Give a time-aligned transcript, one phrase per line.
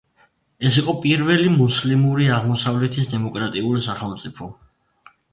[0.67, 4.49] ეს იყო პირველი მუსლიმური აღმოსავლეთის დემოკრატიული სახელმწიფო.